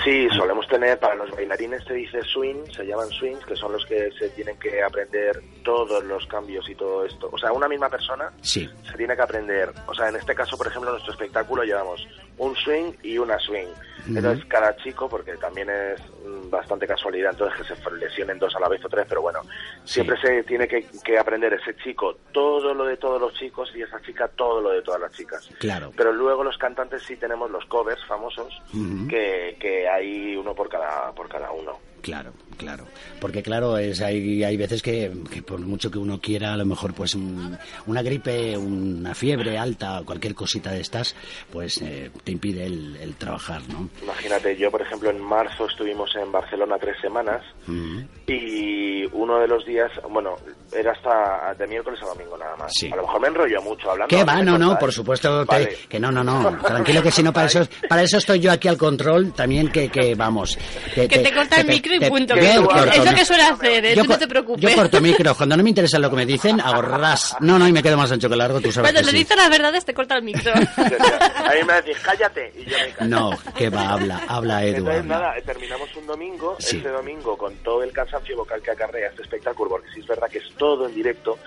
[0.03, 3.85] Sí, solemos tener, para los bailarines se dice swing, se llaman swings, que son los
[3.85, 7.29] que se tienen que aprender todos los cambios y todo esto.
[7.31, 10.57] O sea, una misma persona Sí, se tiene que aprender, o sea, en este caso,
[10.57, 12.05] por ejemplo, en nuestro espectáculo llevamos
[12.37, 13.67] un swing y una swing.
[14.05, 18.59] Entonces, cada chico, porque también es mm, bastante casualidad, entonces que se lesionen dos a
[18.59, 19.39] la vez o tres, pero bueno,
[19.85, 23.81] siempre se tiene que, que aprender ese chico todo lo de todos los chicos y
[23.81, 25.49] esa chica todo lo de todas las chicas.
[25.59, 25.91] claro.
[25.95, 28.61] Pero luego los cantantes sí tenemos los covers famosos,
[29.09, 31.79] que, que hay uno por cada, por cada uno.
[32.01, 32.85] Claro, claro.
[33.19, 36.65] Porque claro, es hay, hay veces que, que por mucho que uno quiera, a lo
[36.65, 41.15] mejor pues un- una gripe, una fiebre alta, cualquier cosita de estas,
[41.51, 43.89] pues eh, te impide el, el trabajar, ¿no?
[44.01, 49.47] Imagínate, yo por ejemplo en marzo estuvimos en Barcelona tres semanas Mm, y uno de
[49.47, 50.35] los días, bueno,
[50.71, 52.71] era hasta de miércoles a domingo nada más.
[52.73, 52.89] Sí.
[52.91, 54.15] A lo mejor me enrollo mucho hablando.
[54.15, 54.41] ¿Qué va?
[54.41, 56.57] No, no, por supuesto te- que no, no, no.
[56.61, 59.89] Tranquilo que si no, para eso, para eso estoy yo aquí al control, también que,
[59.89, 60.57] que vamos.
[60.93, 62.35] Que te corta el micro y te- punto.
[62.49, 63.15] Es corto, lo ¿no?
[63.15, 63.95] que suele hacer, ¿eh?
[63.95, 64.61] Yo Tú no te preocupes.
[64.61, 67.35] Yo corto micro, cuando no me interesa lo que me dicen, hago ras.
[67.39, 69.17] No, no, y me quedo más ancho que largo, tú sabes Cuando que le sí.
[69.23, 70.51] dices las verdades te corta el micro.
[70.55, 73.09] A mí me decís, cállate, y yo me callo.
[73.09, 74.77] No, que va, habla, habla Edu.
[74.77, 75.15] Entonces, habla.
[75.19, 76.77] nada, terminamos un domingo, Sí.
[76.77, 80.27] ese domingo, con todo el cansancio vocal que acarrea este espectáculo, porque sí es verdad
[80.29, 81.37] que es todo en directo,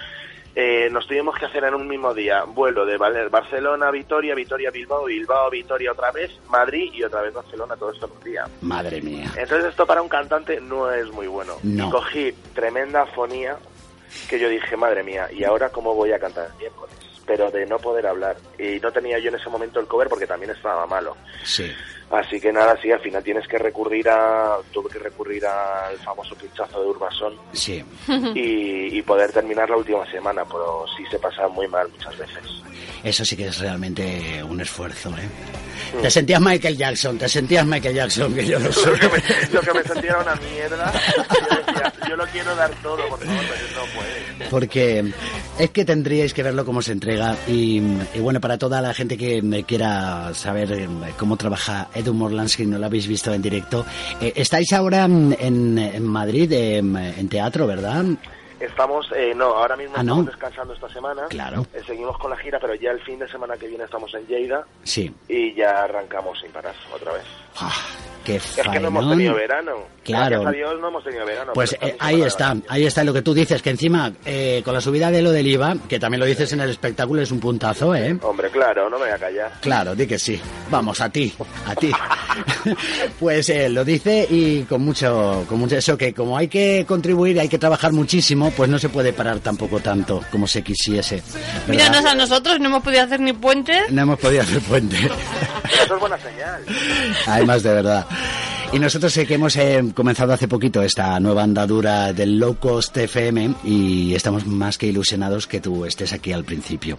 [0.58, 5.04] eh, nos tuvimos que hacer en un mismo día vuelo de Barcelona, Vitoria, Vitoria, Bilbao,
[5.04, 8.46] Bilbao, Vitoria otra vez, Madrid y otra vez Barcelona, todo esto un día.
[8.62, 9.30] Madre mía.
[9.36, 11.56] Entonces esto para un cantante no es muy bueno.
[11.62, 11.88] No.
[11.88, 13.58] Y cogí tremenda fonía
[14.30, 16.96] que yo dije, madre mía, ¿y ahora cómo voy a cantar el miércoles?
[17.26, 18.36] pero de no poder hablar.
[18.56, 21.16] Y no tenía yo en ese momento el cover porque también estaba malo.
[21.42, 21.68] Sí.
[22.10, 26.36] Así que nada, sí, al final tienes que recurrir a, tuve que recurrir al famoso
[26.36, 27.84] pinchazo de Urbasón Sí.
[28.34, 32.42] y, y poder terminar la última semana, pero sí se pasa muy mal muchas veces.
[33.02, 35.28] Eso sí que es realmente un esfuerzo, ¿eh?
[36.02, 38.98] Te sentías Michael Jackson, te sentías Michael Jackson, que yo lo Lo soy.
[38.98, 40.92] que me, lo que me sentía era una mierda.
[41.16, 44.50] Yo decía, yo lo quiero dar todo, por favor, pero no puede.
[44.50, 45.12] Porque
[45.58, 47.80] es que tendríais que verlo cómo se entrega y,
[48.14, 50.88] y bueno, para toda la gente que me quiera saber
[51.18, 53.84] cómo trabaja Edu Morlansky, no lo habéis visto en directo,
[54.20, 58.04] eh, estáis ahora mm, en, en Madrid eh, en teatro, ¿verdad?
[58.58, 60.12] Estamos, eh, no, ahora mismo Ah, ¿no?
[60.12, 61.26] estamos descansando esta semana.
[61.28, 61.66] Claro.
[61.74, 64.26] Eh, seguimos con la gira, pero ya el fin de semana que viene estamos en
[64.26, 65.14] Lleida Sí.
[65.28, 67.24] y ya arrancamos sin parar otra vez.
[67.60, 67.70] Ah,
[68.26, 69.96] qué Es que no hemos tenido verano.
[70.02, 70.42] Claro.
[70.42, 71.52] Gracias a Dios no hemos tenido verano.
[71.54, 74.80] Pues eh, ahí está, ahí está lo que tú dices, que encima eh, con la
[74.80, 77.94] subida de lo del IVA, que también lo dices en el espectáculo, es un puntazo,
[77.94, 78.16] ¿eh?
[78.22, 79.52] Hombre, claro, no me voy a callar.
[79.60, 80.40] Claro, di que sí.
[80.70, 81.32] Vamos, a ti,
[81.66, 81.90] a ti.
[83.20, 87.38] pues eh, lo dice y con mucho, con mucho eso que como hay que contribuir,
[87.40, 91.22] hay que trabajar muchísimo, pues no se puede parar tampoco tanto como se quisiese.
[91.66, 91.68] ¿verdad?
[91.68, 93.90] Míranos a nosotros, no hemos podido hacer ni puentes.
[93.90, 94.96] No hemos podido hacer puente.
[94.96, 96.64] Eso es buena señal.
[97.26, 98.06] Además, de verdad.
[98.72, 102.96] Y nosotros sé que hemos eh, comenzado hace poquito esta nueva andadura del Low Cost
[102.96, 106.98] FM y estamos más que ilusionados que tú estés aquí al principio.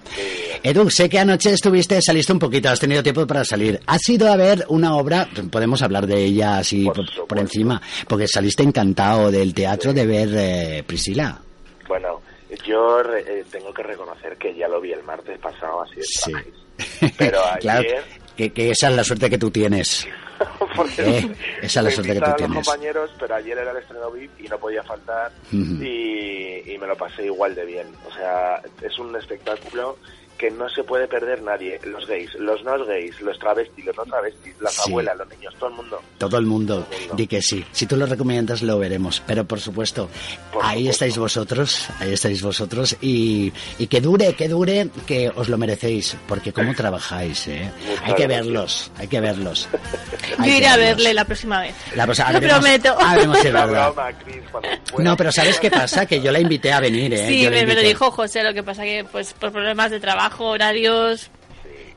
[0.63, 3.81] Edu, sé que anoche estuviste, saliste un poquito, has tenido tiempo para salir.
[3.85, 7.27] Has ido a ver una obra, podemos hablar de ella así Por por, supuesto.
[7.27, 11.37] por encima, porque saliste encantado del teatro de ver eh, Priscila.
[11.87, 12.21] Bueno,
[12.65, 16.03] yo re- eh, tengo que reconocer que ya lo vi el martes pasado, así de
[16.03, 17.11] Sí.
[17.17, 17.59] Pero ayer...
[17.59, 17.87] claro,
[18.37, 20.07] que, que esa es la suerte que tú tienes.
[20.75, 22.55] porque Eh, esa es la suerte que tú tienes.
[22.55, 26.87] los compañeros, pero ayer era el estreno VIP y no podía faltar y, y me
[26.87, 27.87] lo pasé igual de bien.
[28.07, 29.97] O sea, es un espectáculo
[30.37, 31.79] que no se puede perder nadie.
[31.83, 34.81] Los gays, los no gays, los travestis, los no travestis, las Sí.
[34.89, 36.01] abuelas, los niños, todo el mundo.
[36.17, 37.15] Todo el mundo, Todo el mundo.
[37.15, 37.65] di que sí.
[37.71, 39.21] Si tú lo recomiendas, lo veremos.
[39.25, 40.09] Pero por supuesto,
[40.53, 40.91] Por ahí supuesto.
[40.91, 42.95] estáis vosotros, ahí estáis vosotros.
[43.01, 46.15] Y, y que dure, que dure, que os lo merecéis.
[46.27, 47.71] Porque cómo trabajáis, ¿eh?
[47.87, 48.27] Muchas Hay que gracias.
[48.45, 49.69] verlos, hay que verlos.
[50.37, 51.75] Yo que iré a verle la próxima vez.
[51.95, 52.95] La cosa- Lo prometo.
[53.67, 54.09] broma,
[54.51, 55.03] pueda.
[55.03, 56.05] No, pero ¿sabes qué pasa?
[56.05, 57.27] Que yo la invité a venir, ¿eh?
[57.27, 59.99] Sí, Yo me, me lo dijo José, lo que pasa que pues por problemas de
[59.99, 61.29] trabajo, horarios...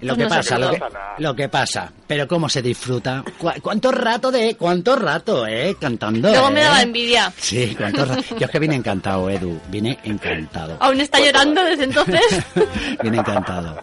[0.00, 1.14] Lo que no pasa, lo que, disfruta.
[1.18, 1.92] lo que pasa.
[2.06, 3.24] Pero cómo se disfruta.
[3.38, 5.76] ¿Cu- ¿Cuánto rato de, cuánto rato, eh?
[5.80, 6.28] Cantando.
[6.30, 6.64] Luego me eh?
[6.64, 7.32] daba envidia.
[7.36, 8.22] Sí, cuánto rato.
[8.38, 9.60] Yo es que vine encantado, Edu.
[9.68, 10.76] Vine encantado.
[10.80, 12.22] Aún está llorando desde entonces.
[13.02, 13.78] Vine encantado.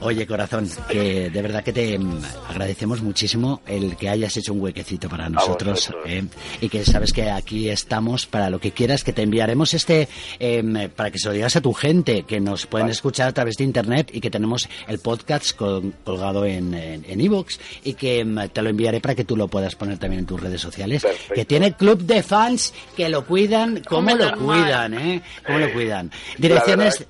[0.00, 4.60] Oye, corazón, que de verdad que te mm, agradecemos muchísimo el que hayas hecho un
[4.60, 5.92] huequecito para nosotros.
[6.06, 6.24] ¿eh?
[6.60, 10.88] y que sabes que aquí estamos para lo que quieras, que te enviaremos este em,
[10.90, 12.92] para que se lo digas a tu gente, que nos pueden Vale.
[12.92, 17.58] escuchar a través de internet y que tenemos el podcast col- colgado en en iVoox
[17.84, 20.40] y que em, te lo enviaré para que tú lo puedas poner también en tus
[20.40, 21.02] redes sociales.
[21.02, 21.34] Perfecto.
[21.34, 25.22] Que tiene club de fans que lo cuidan, cómo lo cuidan, ¿eh?
[25.46, 26.10] Cómo lo cuidan.
[26.10, 27.06] La Direcciones.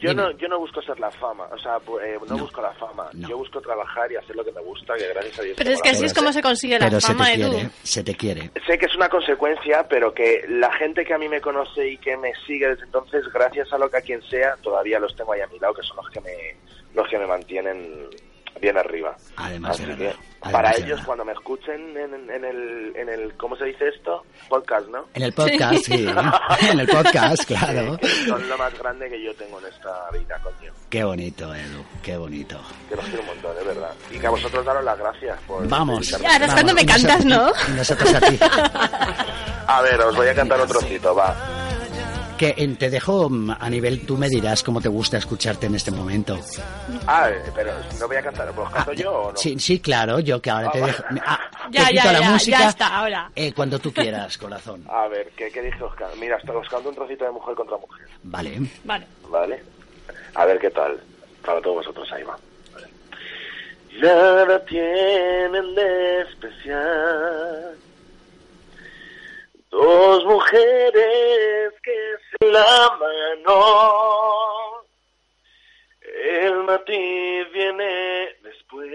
[0.00, 2.42] yo no, yo no busco ser la fama, o sea, eh, no, No.
[2.42, 3.08] busco la fama.
[3.12, 3.28] No.
[3.28, 5.54] Yo busco trabajar y hacer lo que me gusta, que gracias a Dios.
[5.56, 7.50] Pero es que así es como se consigue la Pero se fama, te Edu.
[7.50, 8.50] quiere, se te quiere.
[8.66, 11.98] Sé que es una consecuencia, pero que la gente que a mí me conoce y
[11.98, 15.32] que me sigue desde entonces, gracias a lo que a quien sea, todavía los tengo
[15.34, 16.32] ahí a mi lado, que son los que me,
[16.94, 18.08] los que me mantienen
[18.60, 19.16] bien arriba.
[19.36, 21.04] Además de Así que, además para ellos, verdad.
[21.06, 24.24] cuando me escuchen en, en el, en el, ¿cómo se dice esto?
[24.48, 25.06] Podcast, ¿no?
[25.14, 26.06] En el podcast, sí.
[26.68, 27.98] En el podcast, claro.
[28.26, 30.72] Son lo más grande que yo tengo en esta vida, coño.
[30.90, 32.60] Qué bonito, Edu, qué bonito.
[32.88, 33.94] Que los quiero un montón, de verdad.
[34.10, 35.66] Y que a vosotros daros las gracias por...
[35.68, 36.08] Vamos.
[36.08, 37.50] Ya, ahora es cuando me cantas, ¿no?
[37.76, 38.38] nosotros a ti.
[39.66, 41.34] A ver, os voy a cantar un trocito, va.
[42.42, 45.92] Que eh, te dejo a nivel, tú me dirás cómo te gusta escucharte en este
[45.92, 46.36] momento.
[47.06, 49.38] Ah, eh, pero no voy a cantar, ¿os canto Ah, yo o no?
[49.38, 51.04] Sí, sí, claro, yo que ahora te Ah, dejo.
[51.24, 51.38] Ah,
[51.70, 52.58] Ya, te ya, quito la ya, música.
[52.58, 53.30] ya está, ahora.
[53.36, 54.84] eh, cuando tú quieras, corazón.
[54.90, 56.10] A ver, ¿qué, qué dije Oscar?
[56.18, 58.60] Mira, hasta os canto un trocito de mujer contra mujer, Vale.
[58.82, 59.06] Vale.
[59.28, 59.62] ¿vale?
[60.34, 60.98] A ver qué tal.
[61.46, 62.36] Para todos vosotros, ahí va.
[62.74, 62.88] Vale.
[64.02, 67.76] Nada tienen de especial.
[69.72, 74.84] Dos mujeres que se la mano.
[76.02, 78.90] El matiz viene después.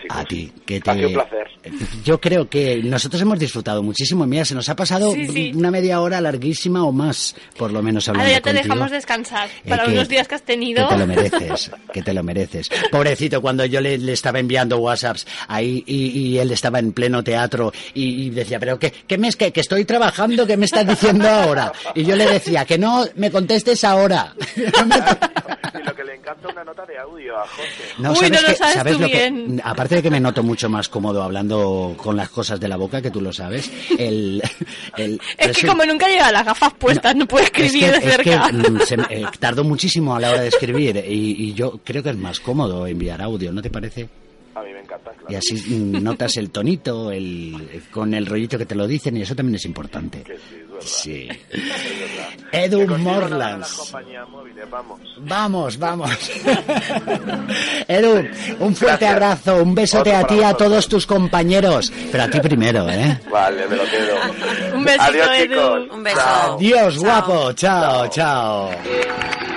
[0.04, 0.16] Chicos.
[0.18, 0.90] A ti, que te...
[0.90, 1.46] Ha sido un placer.
[2.04, 4.26] Yo creo que nosotros hemos disfrutado muchísimo.
[4.26, 5.52] Mira, se nos ha pasado Sí, sí.
[5.54, 8.74] una media hora larguísima o más, por lo menos hablando Ahora ya te contigo.
[8.74, 10.86] dejamos descansar Eh, para que- unos días que has tenido.
[10.86, 12.68] Que te lo mereces, que te lo mereces.
[12.90, 17.24] Pobrecito, cuando yo le, le estaba enviando WhatsApps ahí y, y él estaba en pleno
[17.24, 20.46] teatro y, y decía, pero ¿qué, qué me es que, que estoy trabajando?
[20.46, 21.72] ¿Qué me estás diciendo ahora?
[21.94, 24.34] Y yo le decía, que no me contestes ahora.
[26.24, 27.68] Que encanta una nota de audio a José.
[27.98, 28.54] No, Uy, ¿sabes no lo qué?
[28.54, 32.30] sabes tú lo que- aparte de que me noto mucho más cómodo hablando con las
[32.30, 34.42] cosas de la boca, que tú lo sabes, el...
[34.96, 38.08] el Es que como nunca lleva las gafas puestas, no, puede escribir es que, de
[38.10, 38.52] es que, cerca.
[38.52, 42.02] mm, se me- eh, tardo muchísimo a la hora de escribir y, y yo creo
[42.02, 44.08] que es más cómodo enviar audio, ¿no te parece?
[44.54, 45.26] A mí me encanta, claro.
[45.28, 45.54] Y así
[46.00, 49.64] notas el tonito, el, con el rollito que te lo dicen y eso también es
[49.64, 50.22] importante.
[50.22, 50.87] Que sí, es verdad.
[50.88, 51.28] Sí.
[51.50, 52.28] Es verdad.
[52.52, 53.92] Edu Morlands.
[54.70, 55.00] vamos.
[55.18, 56.10] Vamos, vamos.
[57.88, 58.24] Edu,
[58.60, 59.10] un fuerte Gracias.
[59.12, 61.92] abrazo, un besote Otro a ti y a todos tus compañeros.
[62.12, 63.18] Pero a ti primero, ¿eh?
[63.30, 64.14] Vale, me lo quedo.
[64.74, 65.42] Un besito, Adiós, Edu.
[65.54, 65.80] chicos.
[65.96, 66.20] Un beso.
[66.56, 67.02] Adiós, Chao.
[67.04, 67.52] guapo.
[67.52, 68.70] Chao, chao.
[68.70, 69.53] ¿Cómo,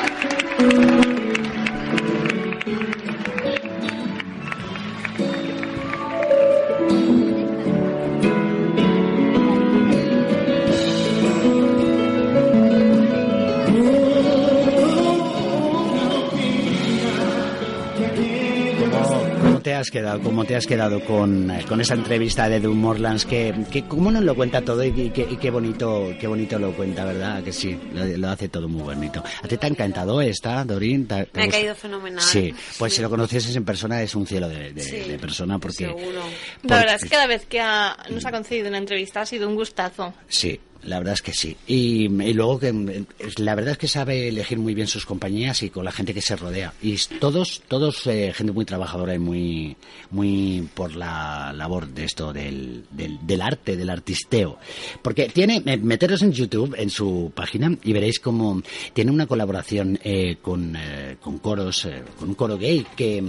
[19.87, 20.19] has quedado?
[20.21, 23.25] ¿Cómo te has quedado con, con esa entrevista de Edu Morlands?
[23.25, 26.59] Que, que cómo nos lo cuenta todo y, y qué- y qué bonito qué bonito
[26.59, 27.41] lo cuenta, ¿verdad?
[27.43, 29.23] Que sí, lo, lo hace todo muy bonito.
[29.43, 31.07] ¿A ti te ha encantado esta, Dorín?
[31.07, 32.21] ¿Te- te Me ha caído fenomenal.
[32.21, 32.97] Sí, pues Sí.
[32.97, 35.85] si lo conocieses en persona es un cielo de, de- Sí, de persona porque...
[35.85, 36.21] seguro.
[36.63, 39.47] La verdad es que cada vez que ha- nos ha concedido una entrevista ha sido
[39.47, 40.13] un gustazo.
[40.27, 41.55] Sí, la verdad es que sí.
[41.67, 45.61] Y, y luego que es- la verdad es que sabe elegir muy bien sus compañías
[45.63, 46.73] y con la gente que se rodea.
[46.81, 49.75] Y todos, todos eh, gente muy trabajadora y muy,
[50.11, 54.57] muy por la labor de esto del, del, del arte, del artisteo.
[55.01, 58.61] Porque tiene, eh, meteros en YouTube, en su página, y veréis como
[58.93, 63.23] tiene una colaboración eh, con, eh, con coros, eh, con un coro gay que,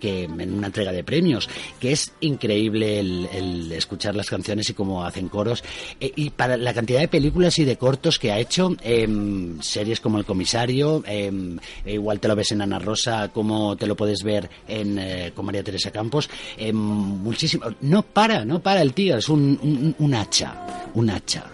[0.00, 1.48] que en una entrega de premios,
[1.80, 5.62] que es increíble el, el escuchar las canciones y cómo hacen coros.
[6.00, 10.00] Eh, y para la cantidad de películas y de cortos que ha hecho, em, series
[10.00, 14.22] como El Comisario, em, igual te lo ves en Ana Rosa, como te lo puedes
[14.22, 17.64] ver en, eh, con María Teresa Campos, em, muchísimo.
[17.80, 21.44] No para, no para el tío, es un, un hacha, un hacha.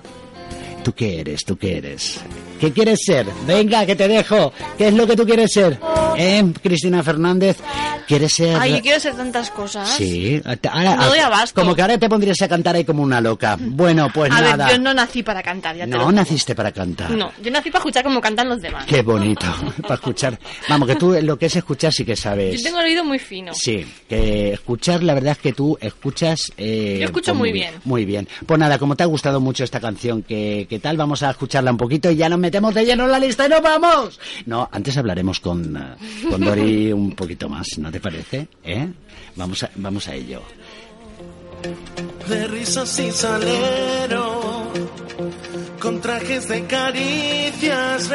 [0.82, 1.44] ¿Tú qué eres?
[1.44, 2.20] ¿Tú qué eres?
[2.60, 3.26] ¿Qué quieres ser?
[3.46, 4.52] Venga, que te dejo.
[4.76, 5.78] ¿Qué es lo que tú quieres ser?
[6.16, 7.56] ¿Eh, Cristina Fernández?
[8.06, 8.56] ¿Quieres ser...?
[8.60, 9.88] Ay, yo quiero hacer tantas cosas.
[9.88, 10.42] Sí.
[10.70, 11.60] Ahora- No doy abasto.
[11.60, 13.56] Como que ahora te pondrías a cantar ahí como una loca.
[13.58, 14.66] Bueno, pues a nada.
[14.66, 16.12] ver, yo no nací para cantar, ya te lo No digo.
[16.12, 17.10] naciste para cantar.
[17.12, 18.84] No, yo nací para escuchar cómo cantan los demás.
[18.86, 19.46] Qué bonito.
[19.82, 20.38] para escuchar.
[20.68, 22.56] Vamos, que tú lo que es escuchar sí que sabes.
[22.58, 23.52] Yo tengo el oído muy fino.
[23.54, 26.52] Sí, que escuchar, la verdad es que tú escuchas...
[26.58, 27.74] eh, Yo escucho pues muy bien.
[27.84, 28.28] Muy bien.
[28.44, 30.96] Pues nada, como te ha gustado mucho esta canción, ¿qué, qué tal?
[30.96, 33.48] Vamos a escucharla un poquito y ya nos metemos de lleno en la lista y
[33.48, 34.18] nos vamos.
[34.46, 38.48] No, antes hablaremos con, eh, con Dori un poquito más, ¿no te parece?
[38.64, 38.88] ¿Eh?
[39.36, 40.42] Vamos a, vamos a ello.
[42.28, 44.72] de risas y salero,
[45.78, 48.10] con trajes de caricias.